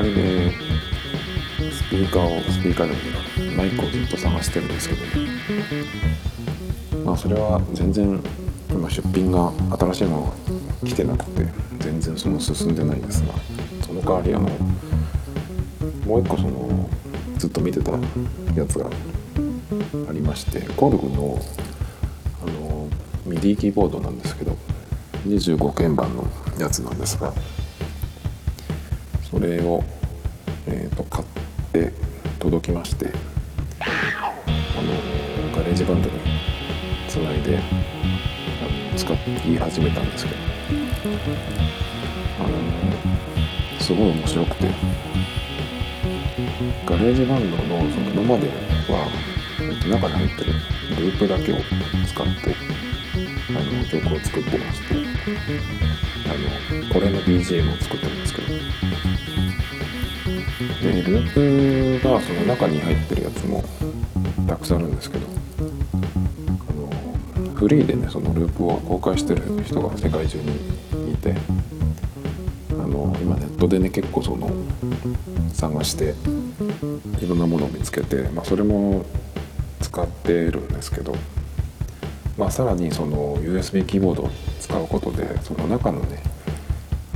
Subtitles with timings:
[0.00, 0.52] カリで
[1.70, 5.02] スピーカーをスピーカーでもマイクをずっと探してるんですけど、
[7.04, 8.18] まあそれは全然
[8.70, 10.32] 今出品が新しいものが
[10.88, 11.44] 来てなくて
[11.80, 13.34] 全然その進んでないんですが。
[13.86, 14.48] その代わりあの
[16.06, 16.88] もう一個その
[17.36, 18.86] ずっと見てたやつが
[20.08, 21.38] ありましてコールグの
[22.42, 22.88] あの
[23.26, 24.56] ミディキーボードなんですけど
[25.26, 26.24] 25鍵盤の
[26.58, 27.34] やつなんですが。
[29.30, 29.84] それを、
[30.66, 31.26] えーと、買っ
[31.72, 31.92] て
[32.40, 33.12] 届きまして
[33.78, 33.86] あ
[34.82, 36.18] の GarageBand に
[37.08, 37.60] つないであ
[38.92, 39.16] の使い
[39.56, 40.36] 始めたんですけど。
[42.40, 44.68] あのすごい面白くて。
[46.86, 49.08] GarageBand のその今までは
[49.88, 50.52] 中に入ってる
[50.98, 51.56] ループだけを
[52.06, 52.56] 使って
[53.48, 54.94] あの曲を作ってまして。
[56.26, 58.48] あのこれの BGM を作ってるんですけど。
[60.82, 63.64] でループがその中に入ってるやつも
[64.46, 65.26] たくさんあるんですけど
[66.68, 66.72] あ
[67.44, 71.34] のフリーでねそのループを公開してる人が世界中にいて
[72.72, 74.50] あの今ネットでね結構その
[75.52, 76.14] 探して
[77.24, 79.04] いろんなものを見つけて、まあ、それも
[79.80, 81.14] 使ってるんですけど
[82.40, 86.22] まあ、さらにその USB キーボードを使うことでその中のね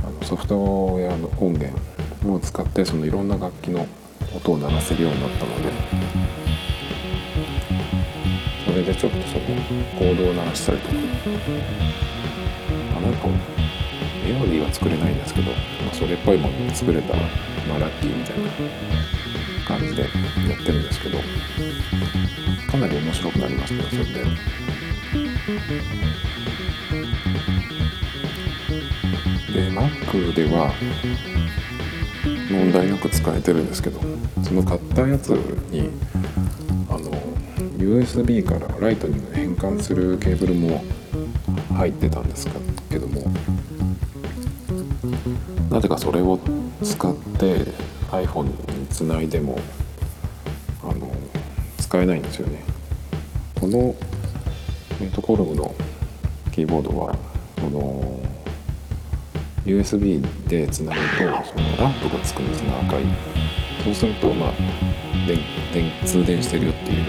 [0.03, 1.75] あのソフトウェアの音源
[2.33, 3.85] を使ってそのいろんな楽器の
[4.35, 5.71] 音を鳴らせるようになったので
[8.65, 9.45] それでちょっとその
[9.97, 10.95] コードを鳴らしたりとか
[12.97, 13.27] あなんか
[14.25, 15.57] メロディーは作れないんですけど、ま
[15.91, 17.19] あ、それっぽいものを作れたら、
[17.67, 18.49] まあ、ラッキーみたいな
[19.67, 20.09] 感じでやっ
[20.65, 21.19] てるんですけど
[22.71, 24.25] かなり面白くなりましたよそれで。
[29.53, 30.73] で Mac では
[32.49, 33.99] 問題なく使えてるんですけど
[34.43, 35.89] その買ったやつに
[36.89, 37.11] あの
[37.77, 40.83] USB からライトニングに変換するケーブルも
[41.75, 42.47] 入ってたんです
[42.89, 43.23] けども
[45.69, 46.39] なぜかそれを
[46.83, 47.65] 使って
[48.11, 48.45] iPhone
[48.79, 49.59] につないでも
[50.83, 51.11] あの
[51.77, 52.63] 使えないんですよね。
[53.59, 53.95] この
[55.01, 55.75] えーと、コルグの
[56.53, 57.17] キーボードは
[57.57, 58.24] この
[59.65, 63.03] USB でつなぐとそのランプがつくんですね赤い。
[63.83, 64.51] そうするとまあ
[65.27, 65.39] 電
[65.73, 67.05] 電通電してるよっていう、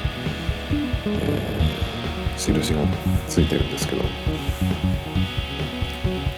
[1.07, 2.81] えー、印が
[3.29, 4.03] ついてるんですけど。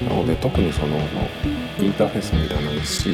[0.09, 0.97] なので特にその
[1.79, 3.11] インターフェースもいらないし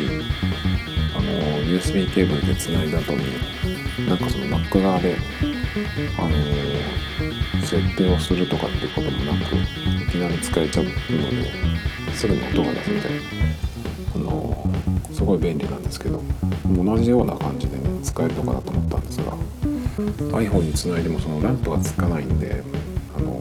[1.16, 1.30] あの
[1.64, 3.24] USB ケーブルでつないだ後に
[4.06, 5.16] なんかその Mac 側で
[6.18, 9.56] あの設定をするとかっていうこともなく
[10.20, 10.96] なり使えちゃうので
[12.14, 13.18] すぐに音が出すみたいな。
[14.14, 14.70] あの
[15.12, 16.22] すごい便利なんですけど
[16.76, 19.32] 同じような感じでね使えるのかなと思ったんですが
[20.38, 22.62] iPhone につないでもそのランプがつかないんで
[23.16, 23.38] あの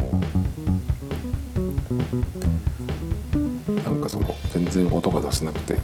[3.84, 5.78] なんかその全然音が出せなくて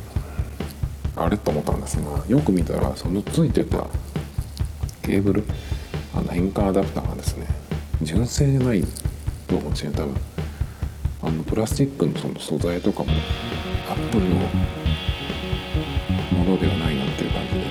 [1.16, 3.86] あれと思ったんですがよく見たらそのついてた
[5.04, 5.44] ケーブル
[6.16, 7.46] あの変換アダプターがですね
[8.02, 8.84] 純正じゃない
[9.48, 10.16] と思うんですよ多分
[11.30, 13.12] あのプラスチックのその素材とかも
[13.88, 14.36] アップルの
[16.32, 17.62] ものではないなっていう感じで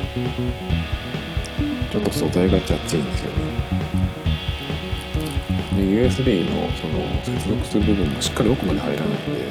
[1.90, 3.38] ちょっと素材がチャッチいんですよね。
[5.74, 9.48] で USB のその接続する部分もしっかり奥まで入らないんで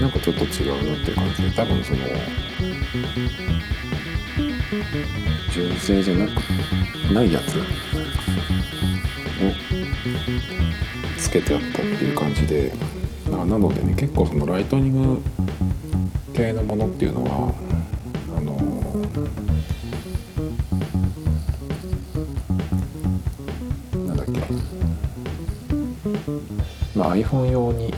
[0.00, 1.98] なんかちょっと違うなっていう感じで多分その
[5.52, 6.38] 純正じゃなく
[7.12, 7.62] ないやつを
[11.24, 12.70] つけてあったっていう感じで
[13.30, 15.22] なのでね結構そのライトニング
[16.34, 17.54] 系のものっていうのは
[18.36, 18.54] あの
[24.06, 24.40] なんだっけ。
[26.94, 27.94] まあ iPhone 用に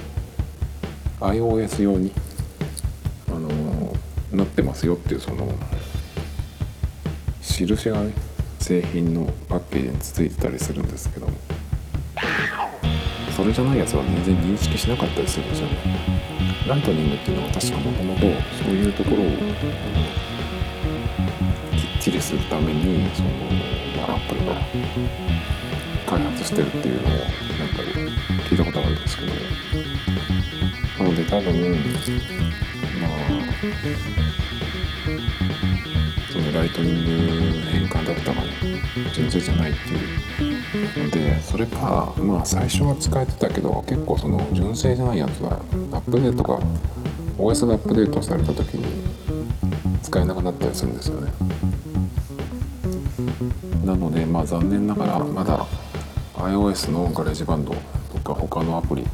[1.19, 2.13] iOS 用に
[3.29, 3.93] あの
[4.33, 5.53] なってますよっていうその
[7.43, 8.13] 印がね
[8.61, 11.46] 製品のパッケージについてたりするんですけども。
[13.37, 15.77] それじゃないやつは全然認識しなかったりするんですよね。
[16.67, 18.21] ライトニングっていうのは確かもともと
[18.65, 19.27] そういうところを
[21.77, 24.55] きっちりするためにその、まあ、アップルが
[26.07, 27.29] 開発してるっていうのをなんか
[28.49, 29.33] 聞いたことあるんですけど。
[30.99, 31.73] なので多分
[33.03, 33.11] まあ
[36.33, 38.49] そのライトニング変換だったかね
[39.13, 40.56] 純正じゃないっていう
[41.11, 45.53] でそれかまあ最初は使えてたけど結構その純正じゃないやつは
[45.93, 46.59] アップデートが
[47.39, 48.85] OS がアップデートされた時に
[50.03, 51.33] 使えなくなったりするんですよね。
[53.85, 55.67] なのでまあ残念ながらまだ
[56.35, 57.75] iOS の GarageBand
[58.13, 59.05] とか他のアプリ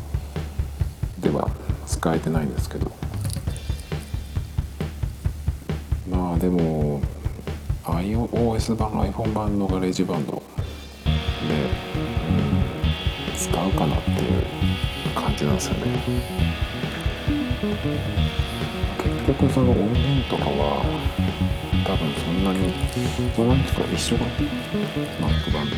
[1.20, 1.48] では
[1.86, 2.90] 使えてないんですけど。
[6.10, 7.00] まあでも
[7.84, 10.42] iOS 版 iPhone 版の GarageBand、
[13.52, 14.42] 使うかなっていう
[15.14, 16.02] 感じなんですよね。
[18.98, 20.82] 結局その音源とかは
[21.84, 22.72] 多分そんなに
[23.36, 24.24] そんなにか一緒が
[25.20, 25.76] Mac 版と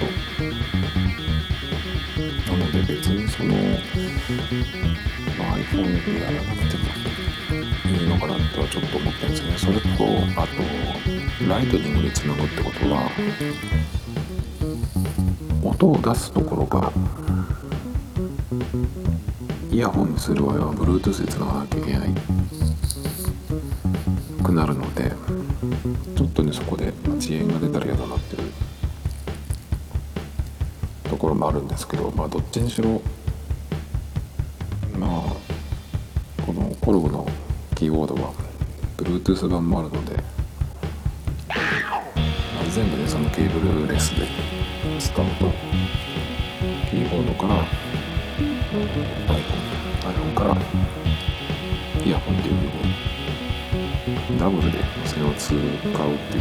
[2.53, 3.55] なので別にその、
[5.37, 6.85] まあ、iPhone でやらなくても
[7.99, 9.59] いいのかなとはちょっと思ったんですよね。
[9.59, 9.89] それと
[10.41, 10.63] あと
[11.49, 13.11] ライトニングにつなぐってことは
[15.65, 16.93] 音を出すところが
[19.71, 22.15] イヤホンにする場合は Bluetooth でつながなきゃいけない。
[24.43, 25.13] くなるので
[26.17, 28.53] ちょっとねそこで遅延が出たら嫌だなっていう。
[31.15, 33.01] ところもあるんですけどまあどっちにしろ
[34.99, 37.27] まあこのコルグの
[37.77, 38.33] キーボードは
[38.97, 44.27] Bluetooth 版もあるので、まあ、全部でそのケーブルレスで
[44.99, 45.53] 使うと
[46.91, 47.65] キーボードから
[48.75, 50.57] iPhone, から
[52.05, 56.41] イヤホンっていうふうにダブルでそれを使うってい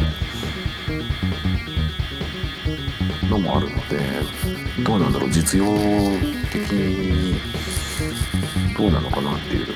[3.28, 4.00] うのもあるので
[4.84, 5.66] どうなんだろう実用
[6.52, 7.40] 的に
[8.76, 9.66] どうなのかなっていう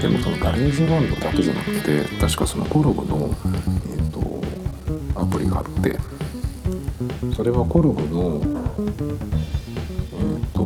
[0.00, 3.30] でもその GarageBand だけじゃなくて確かその KORG の、
[3.86, 4.42] えーと、
[5.20, 5.96] アプリがあって
[7.34, 8.40] それは KORG の、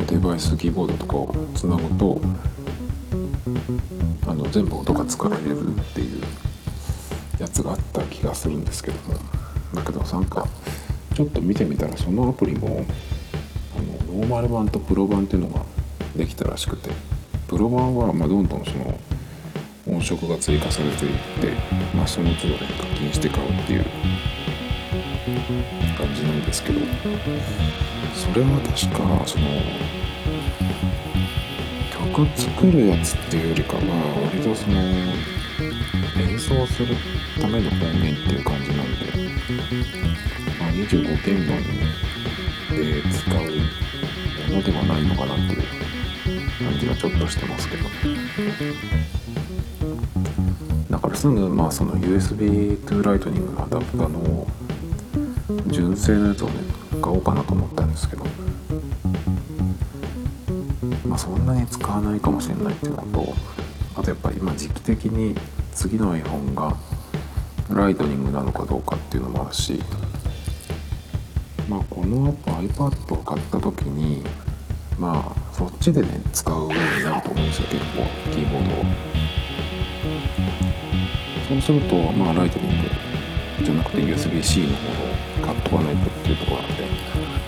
[0.09, 2.19] デバイスキーボードとかをつなぐと
[4.25, 6.23] あの全部音が使えるっていう
[7.39, 9.19] やつがあった気がするんですけども。
[9.75, 10.47] だけどなんか
[11.13, 12.83] ちょっと見てみたらそのアプリも
[13.77, 15.63] あのノーマル版とプロ版っていうのが
[16.15, 16.89] できたらしくて
[17.47, 18.99] プロ版はまどんどんその
[19.95, 21.53] 音色が追加されていって、
[21.95, 23.85] まあ、その都度ね課金して買うっていう
[25.95, 26.79] 感じなんですけど。
[28.19, 29.45] それは確かその
[32.25, 33.81] 曲作るやつっていうよりかは
[34.25, 34.77] 割とその
[36.21, 36.93] 演奏する
[37.39, 39.05] ための音源っていう感じなんで、
[40.59, 41.63] まあ、25鍵盤
[42.75, 43.35] で使う
[44.49, 45.63] ものではないのかなっていう
[46.59, 47.83] 感じがちょっとしてますけど
[50.89, 54.45] だからすぐまあその USB to Lightning のアダプターの
[55.67, 56.55] 純正のやつをね
[57.01, 58.25] 買おうかなと思ったんですけど。
[61.19, 63.33] そんなに使わないかもしれないっていうのと
[63.97, 65.35] あとやっぱり今時期的に
[65.73, 66.77] 次の iPhone が
[67.69, 69.81] ライトニングなのかどうかっていうのもあるし
[71.67, 74.23] まあこの後 iPad を買った時に
[74.97, 78.85] まあそっちでね使うようになると思うんですよ結構キーボードを
[81.49, 82.89] そうするとまあライトニング
[83.65, 86.83] じゃなくて USB-C の方を買っとかないとっていうところなんで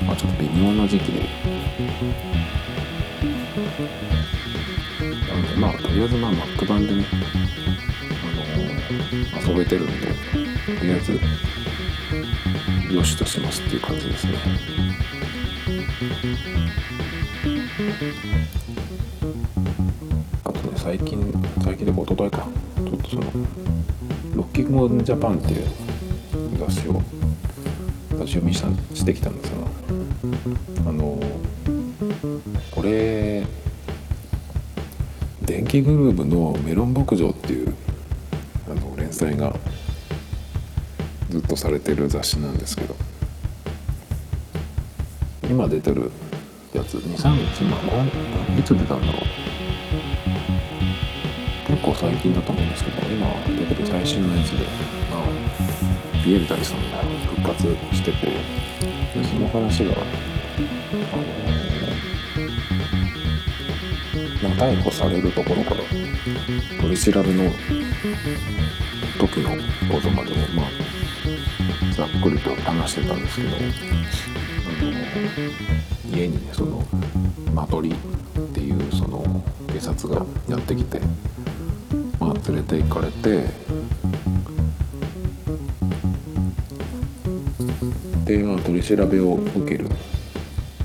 [0.05, 2.30] まあちょっと微妙な時期で
[3.61, 7.05] なのでまあとりあえずまあ Mac 版でね
[9.35, 11.19] あの遊べてるんでとりあえず
[12.93, 14.33] よしとしますっていう感じですね。
[20.43, 22.47] あとね最近最近でも一昨日か。
[22.75, 23.23] ちょっとその
[24.35, 25.67] ロッキングジャパンっていう
[26.57, 27.01] 雑誌を
[28.11, 29.60] 立ち読みしたしてきたんですがあの
[32.71, 33.45] これ
[35.41, 37.73] 電気グルーヴのメロン牧場っていう
[38.69, 39.55] あの連載が
[41.29, 42.95] ずっとされてる雑誌なんですけど
[45.49, 46.11] 今出てる
[46.73, 49.21] やつ23日まあいつ出たんだろう。
[51.67, 54.57] 結構最近だと思うんですけど今出てる最新のやつで、
[55.09, 56.97] まあ、ビエルダリさんが
[57.27, 57.63] 復活
[57.95, 58.27] してて
[59.23, 61.50] その話があの
[64.41, 65.83] まあ、逮捕されるところから
[66.79, 67.51] 取り調べの
[69.19, 69.51] 時の
[69.93, 70.65] ことまでもまあ
[71.93, 73.67] ざっくりと話してたんですけどあの
[76.17, 76.83] 家にねその
[77.53, 77.99] 間取りっ
[78.47, 80.99] ていうその警察がやってきて、
[82.19, 83.45] まあ、連れて行かれて
[88.25, 89.87] で、まあ、取り調べを受ける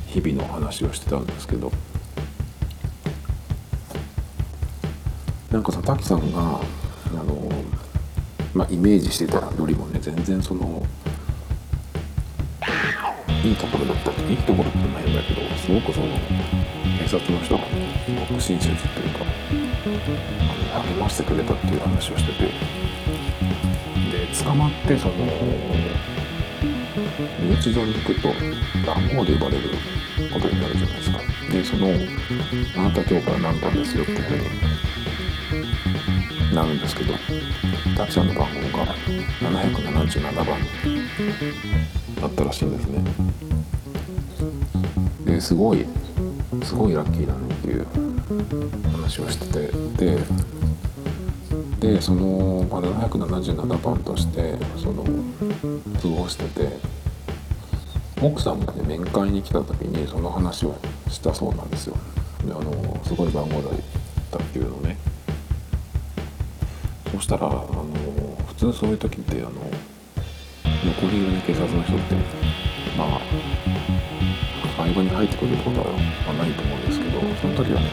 [0.08, 1.72] 日々の話をしてたんですけど。
[5.56, 7.50] なんかさ滝さんがあの、
[8.52, 10.84] まあ、イメージしてたよりもね全然その
[13.42, 16.08] いいところだったいいところってないんだけどすごくその
[16.98, 19.24] 警察の人がねすごく親切というか
[20.82, 22.44] 励ましてくれたっていう話をしてて。
[24.10, 25.14] で捕まってその
[27.40, 28.28] 留置場に行くと
[28.86, 29.70] 番号で呼ばれる
[30.32, 31.18] ことになるじゃないですか。
[31.50, 31.88] でその
[32.76, 34.75] あなた今日から何番ですよっていうふうに
[36.56, 37.12] なるんですけど
[37.98, 38.86] タクシーの番号が
[39.42, 40.46] 777番
[42.18, 43.04] だったらしいんですね。
[45.26, 45.84] ですごい
[46.64, 47.86] すごいラッキーだねっていう
[48.90, 50.18] 話をしててで
[51.94, 55.04] でその、ま、777番としてその
[56.00, 56.68] 通報してて
[58.22, 60.74] 奥さんもね面会に来た時にその話を
[61.10, 61.96] したそうなんですよ。
[62.46, 63.72] であのすごい番号だっ
[64.30, 64.96] たっていうのね
[67.26, 67.84] したらあの
[68.46, 72.14] 普通そういう時ってあの残りいるね警察の人って
[72.96, 73.20] まあ
[74.76, 75.86] 会話に入ってくることは
[76.38, 77.90] ないと思うんですけどその時はね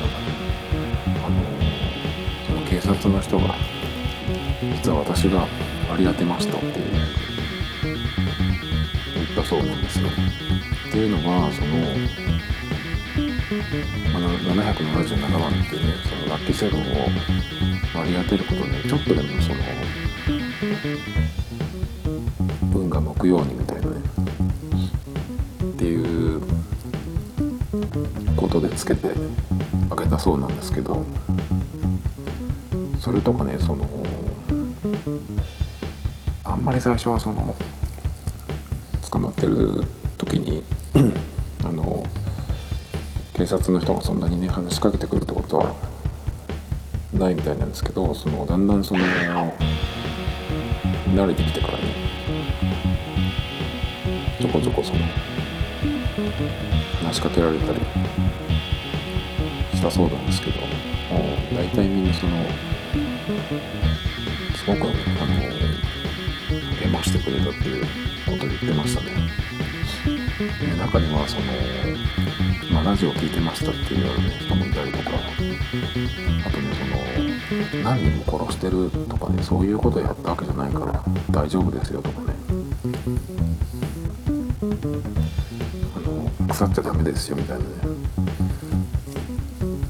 [1.25, 1.41] あの
[2.45, 3.55] その警察の人が
[4.75, 5.47] 実は私が
[5.89, 6.73] 割り当てましたっていう
[9.15, 10.09] 言ったそうなんですよ。
[10.09, 11.73] っていうのはその
[14.15, 16.83] あの777番っていうねそのラッキーセブンを
[17.93, 19.59] 割り当てることでちょっとでもその
[22.73, 24.01] 運が向くようにみたいなね。
[25.63, 26.41] っていう
[28.35, 29.09] ことでつけて
[29.89, 31.05] あげたそうなんですけど
[32.99, 33.85] それとかねその
[36.43, 37.55] あんまり最初はその
[39.09, 39.83] 捕まってる
[40.17, 40.63] 時に
[41.63, 42.03] あの
[43.33, 45.75] 警察の人がそんなにね話しかけてくるってことは
[47.23, 49.05] ないみたいなんですけどそのだんだんその
[51.15, 51.83] 慣れてきてからね
[54.41, 54.99] ちょこちょこその
[57.01, 57.79] 話しかけられたり
[59.73, 60.59] したそうなんですけど
[61.55, 62.43] 大体みんなその
[64.55, 64.91] すごくあの
[66.81, 67.85] 励ましてくれたっていう
[68.25, 69.53] ことを言ってましたね。
[70.77, 74.07] 中にはその、まあ、ラジオ聞いてましたっていう、
[74.41, 75.11] 人もいたりとか
[76.45, 76.82] あとね
[77.83, 78.89] 何人も殺してる？
[79.09, 82.33] とかねそういうことやったわけじゃないから大丈夫ですよとかね。
[85.95, 87.69] あの腐っちゃダメですよみたいなね。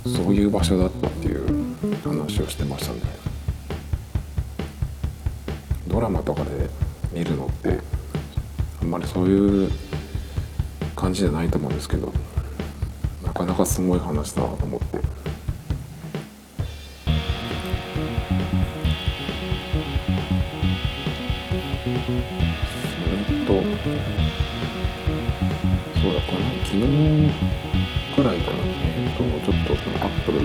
[0.05, 3.01] そういう場所だったっていう話をしてましたね。
[5.87, 6.69] ドラマとかで
[7.11, 7.79] 見るのって
[8.81, 9.71] あんまりそういう
[10.95, 12.11] 感じじゃないと思うんですけど
[13.23, 15.22] なかなかすごい話だなと思って。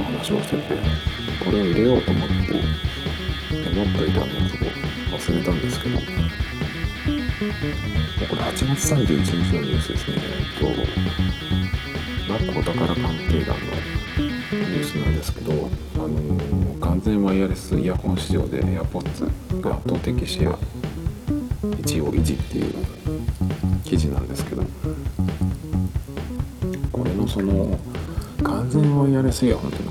[0.08, 0.62] 話をしてて
[1.44, 6.04] これを入れようと思ってメモっといたやつを忘れたんですけどこ
[8.34, 10.16] れ8月31日のニュースですね。
[10.18, 13.64] えっと、マックお宝鑑定団の
[14.16, 15.52] ニュースなんですけど、
[15.94, 20.58] あのー、完全ワイヤレスイヤホン市場で AirPods が圧倒的シェア
[21.62, 22.74] 1位を維持っていう
[23.84, 24.62] 記事なんですけど、
[26.90, 27.78] これのその
[28.42, 29.87] 完全ワイヤレスイヤホンって、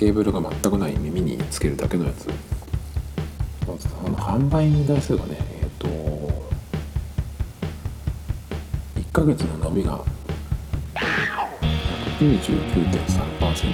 [0.00, 2.26] ケーブルが全くない耳につけるだけのやつ。
[2.26, 5.86] あの販売台数がね、えっ、と
[8.98, 10.02] 1ヶ月の伸びが
[12.18, 13.68] 99.3%ってい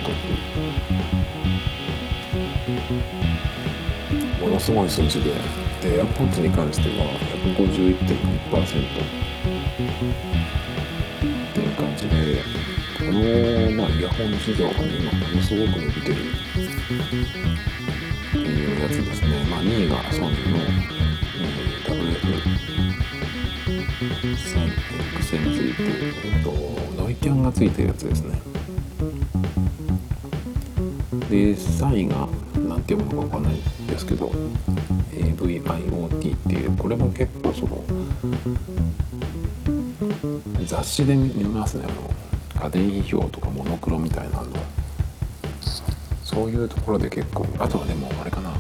[4.41, 4.43] う。
[4.43, 5.31] ものすごい数字で。
[5.81, 7.07] で AirPods に関しては
[7.57, 7.87] 151.2%
[11.53, 12.76] っていう感じで。
[13.17, 16.15] の、まあ、イヤホン市場がね今ものすごく伸びてる
[18.31, 19.29] っていうやつですね。
[19.51, 21.97] まあ、2位がソニーの、えー、
[25.23, 25.83] WF1000 について、
[26.25, 26.51] えっと、
[27.03, 28.41] ノイキャンがついてるやつですね。
[31.31, 32.29] で、3位が、
[32.69, 33.55] なんていうものかわかんない
[33.89, 34.31] ですけど、
[35.13, 37.85] AVIoT っていう、これも結構その、
[40.65, 42.16] 雑誌で見ますね、あの、
[42.61, 44.47] 家電批評とかモノクロみたいなの。
[46.25, 48.53] そういうところで結構あとはでもあれかな。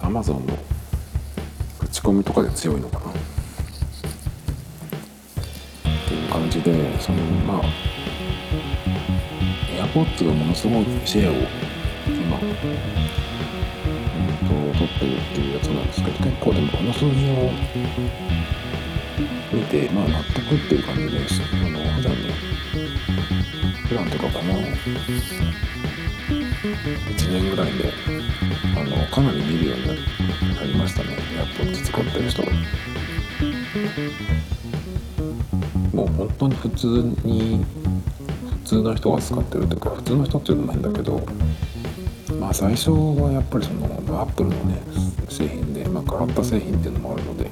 [0.00, 0.56] アマゾンの
[1.80, 3.10] 口コミとかで強いのかな。
[3.10, 3.12] っ
[6.08, 7.62] ていう感じでそのまあ
[9.86, 11.34] AirPods がものすごいシェアを
[12.06, 12.46] 今、うん、
[14.72, 17.50] と取ってるっていうやつなんですけど結構でもこの数字を
[19.52, 22.85] 見てまあ納得っていう感じですあの普段ね。
[23.88, 24.54] 普段とかこの
[26.26, 27.92] 1年ぐらいで
[28.76, 29.86] あのかなり見るように
[30.54, 31.16] なりましたね
[31.58, 32.48] AirPods 使ってる人が。
[35.92, 36.86] もう本当に普通
[37.24, 37.64] に
[38.64, 41.22] 普通の人が使ってるというか普通の人っていうのも変だけど
[42.40, 43.86] まあ最初はやっぱりその
[44.20, 44.82] アップルのね
[45.28, 47.50] 製品で、まあ、変わった製品っていうのもあるので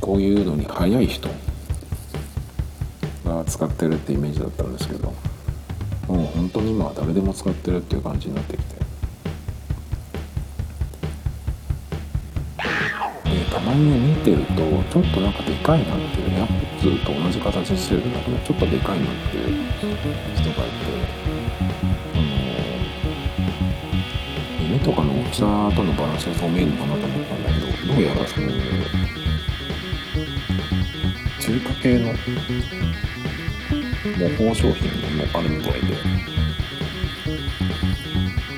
[0.00, 1.28] こういうのに早い人
[3.28, 5.12] が使ってるってイメージだったんですけど
[6.08, 8.78] もう本当に今は誰でも使ってるっていう感じになってきて。
[13.50, 19.46] たまにね見てるとちょっとなんかでかいなっていうエアポッツと同じ形してるんだけどちょっとでかいなっていう
[20.34, 20.84] 人がいて
[22.14, 22.22] あの
[24.62, 28.46] 耳とかの大きさとのバランスがそう見えるのかなと思ったんだけどどうやらその
[31.40, 32.12] 中華系の
[34.16, 36.38] 模倣商品もあるみたいで。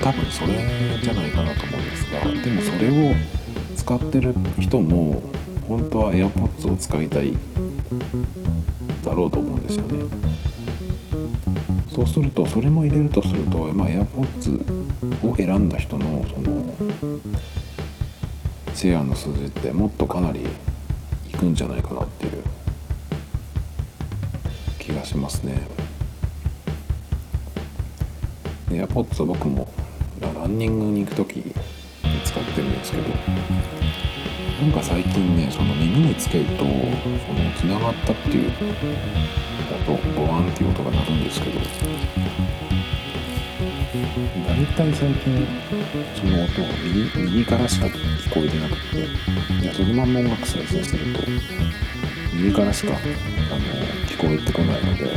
[0.02, 0.54] 多分それ
[1.02, 3.14] じゃないかなと思うんですがでもそれを
[3.76, 5.22] 使ってる人も
[5.68, 7.36] 本当は AirPods を使いたい
[9.04, 10.04] だろうと思うんですよね。
[11.94, 16.74] そうするとそれも入れるとすると、まあ、AirPods を選んだ人のその
[18.74, 20.46] シェアの数字ってもっとかなり
[21.28, 22.42] いくんじゃないかなっていう。
[25.00, 25.54] がしますね。
[28.68, 29.66] AirPods 僕も
[30.20, 31.54] ランニングに行く時に
[32.24, 33.08] 使ってるんですけど
[34.62, 36.70] なんか最近ねその耳につけるとその
[37.56, 38.52] つながったっていう
[39.88, 41.58] 音ボワンっていう音が鳴るんですけど
[44.46, 45.46] 大体最近
[46.14, 48.98] その音が右右からしか聞こえてなくて
[49.62, 51.20] いやそのまま音楽再生してると
[52.42, 53.00] 右からしかあの
[54.06, 55.10] 聞こえてこないので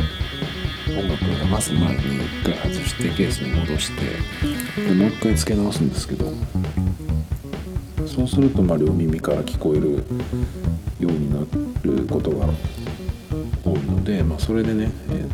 [0.99, 6.25] 音楽を流す前に一回外してケースに戻してでもう一回付け直すんですけど
[8.05, 10.03] そうするとまあ両耳から聞こえる
[10.99, 11.39] ようにな
[11.83, 12.47] ることが
[13.63, 15.29] 多いので、まあ、それでね、えー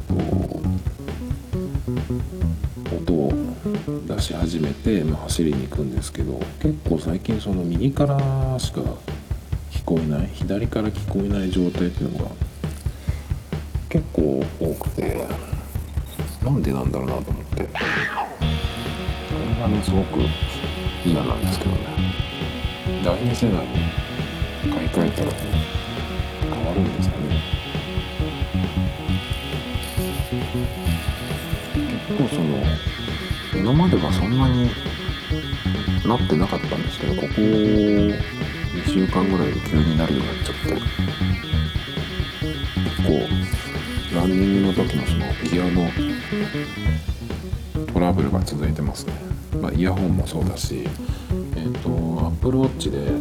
[2.95, 3.33] と、音を
[4.07, 8.81] 出し始めて、まあ、走りに行くんですけど結構最近その右からしか
[9.89, 12.31] こえない左から聞こえない状態っていうのが
[13.89, 15.27] 結構多くて
[16.45, 17.63] なんでなんだろうなと思って。
[17.63, 17.69] こ
[19.55, 20.19] れがねすごく
[21.03, 21.77] 嫌なんですけどね。
[23.03, 23.73] 第二世代に
[24.71, 25.31] 買い替えたら
[26.55, 27.41] 変わるんですかね。
[32.07, 32.63] 結構その
[33.55, 34.69] 今まではそんなに
[36.05, 37.27] なってなかったんですけどここ
[38.79, 40.71] 2週間ぐらいで急になるようになっちゃって
[42.83, 45.91] 結構ランニングの時のそのギアの
[47.93, 49.13] トラブルが続いてますね、
[49.61, 53.11] まあ、イヤホンもそうだしえっ、ー、と Apple Watch で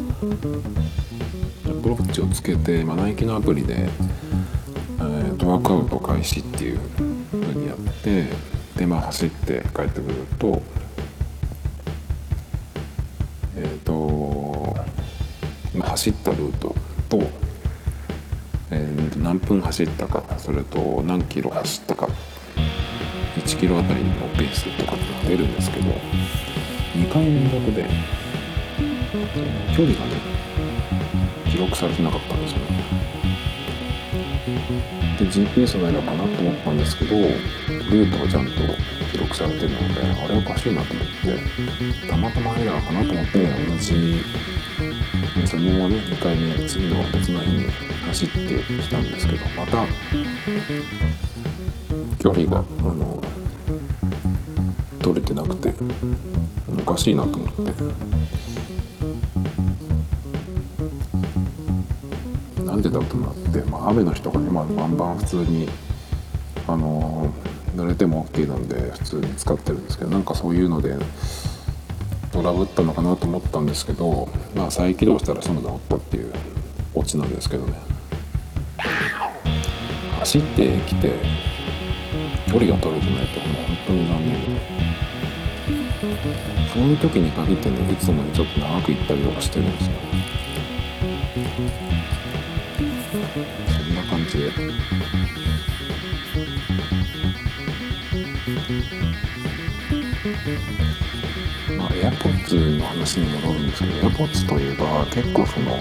[1.69, 6.79] Apple Watch をつけて、まあ、ナイキのアプリで、えーと、ワークアウト開始っていう
[7.33, 8.27] 風にやって
[8.77, 10.63] でまあ走って帰ってくると
[13.59, 13.93] えっ、ー、と、
[15.99, 16.77] 走ったルート。
[17.09, 17.23] と、
[18.71, 22.09] えー、何分走ったかそれと何キロ走ったか。
[23.37, 25.91] 1キロあたりのペースとかってのが出るんですけど
[26.95, 27.87] 2回連続で
[29.77, 30.21] 距離がね
[31.51, 32.67] 記録されてなかったんですよね。
[35.19, 38.53] で GPS の間かなと思ったんですけどルートがちゃんと
[39.11, 41.07] 記録されてるのであれおかしいなと思っ
[42.03, 44.23] てたまたまエラーかなと思って同じ
[45.47, 47.65] そのままね2回目次の別の日に
[48.07, 48.39] 走って
[48.83, 49.87] きたんですけどまた
[52.19, 53.23] 距離があの
[55.01, 55.73] 取れてなくて
[56.79, 57.73] おかしいなと思って
[62.63, 65.69] なんでだとなって、まあ、雨の日とかね、まあ、バンバン普通に
[66.67, 67.33] あの
[67.75, 70.97] 濡れても OK なんで普通に使ってるんですけどなんかそういうので
[72.39, 76.33] トラブったのかなと思ったんですけどまあ再起動したらその治ったっていう
[76.95, 77.73] オチなんですけどね。
[80.21, 81.15] 走ってきて
[82.47, 84.41] 距離が取れてないともう本当に残念。
[84.41, 84.61] で
[86.73, 89.93] そういう時に限ってねいつもにちょっと長く行ったりとかしてるんですよ。
[93.67, 94.53] そんな感じで。
[101.77, 105.79] まあ AirPods の話に戻るんですけど AirPods といえば結構その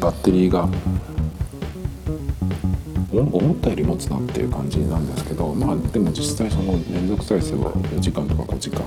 [0.00, 0.68] バッテリーが
[3.12, 8.82] 思ったより持つなっていう感じなんですけどまあでも実際その連続再生は4時間とか5時間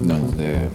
[0.00, 0.68] なので、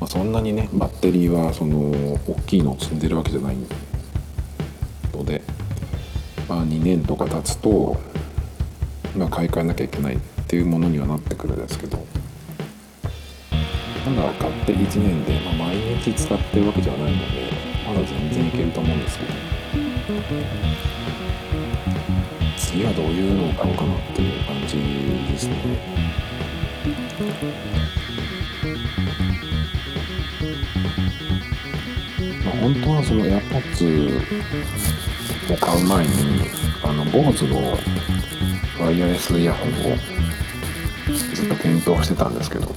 [0.00, 1.78] まあ、そんなにねバッテリーはその
[2.26, 3.56] 大きいのを積んでるわけじゃない
[5.14, 5.42] ので、
[6.48, 7.96] まあ、2年とか経つと、
[9.18, 11.98] まあ、買い替えなきゃいけないっていうものにはなってくるんですけど
[14.04, 17.50] ただ買って1年で、まあ、毎日使ってるわけじゃないので
[17.84, 19.32] まだ全然いけると思うんですけど
[22.56, 24.76] 次はどういうのを買おうかなっていう感じ
[25.32, 25.56] ですね。
[32.44, 34.18] まあ、本当はその AirPods
[35.52, 36.12] を買う前に
[36.82, 37.78] あの BOSE の
[38.80, 39.96] ワイヤレスイヤホンを
[41.34, 42.68] ずっと検討してたんですけど。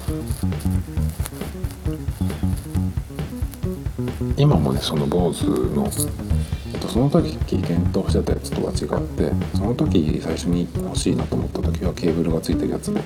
[4.37, 13.01] 今もねその BOSE のその時検討してたやつとは違ってその時最初に欲しいなと思った時はケーブルがついてるやつで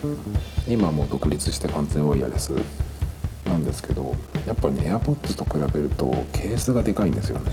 [0.67, 2.53] 今もう独立して完全ワイヤレス
[3.45, 4.15] なんですけど
[4.47, 7.51] やっぱりね AirPods と比べるとケースがでかいんですよね。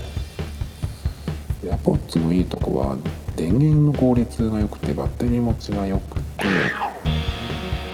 [1.63, 2.97] AirPods のいいとこは
[3.35, 6.21] 電源の効率が良くてバッテリー持ちが良く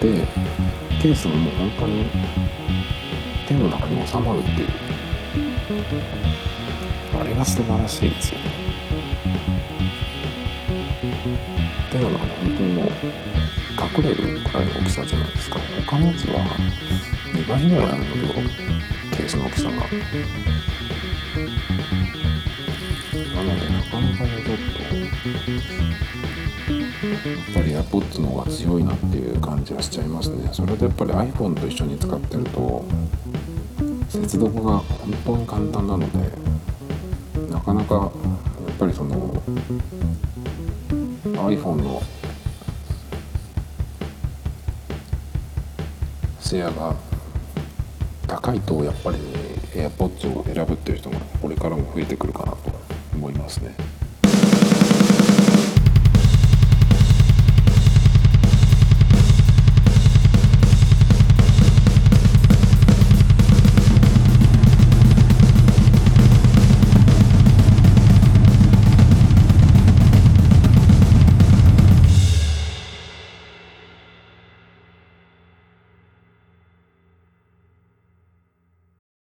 [0.00, 0.26] で
[1.00, 2.04] ケースがもう本当に
[3.48, 4.68] 手の中に収まるっていう。
[7.18, 8.44] あれが素晴らしいですよね。
[11.90, 12.92] 手の中に本当にもう隠
[14.04, 15.58] れるくらいの大きさじゃないですか。
[15.86, 16.44] 他のやつは
[17.34, 18.10] 2倍ぐらいあるので
[19.16, 19.70] ケースの大きさが。
[19.70, 19.76] な
[23.42, 25.36] のでなかなかねちょっとやっやっ
[27.54, 32.84] ぱり AirPods の方が強いなっていう感じはしちゃいますねそれでやっぱり iPhone と一緒に使ってると
[34.08, 38.10] 接続が本当に簡単なのでなかなかやっ
[38.78, 39.34] ぱりその
[41.24, 42.02] iPhone の
[46.40, 46.96] シェアが
[48.26, 49.18] 高いとやっぱり、
[49.72, 52.72] AirPods を選ぶっていう人がこれからも増えてくるかなと
[53.14, 53.89] 思いますね。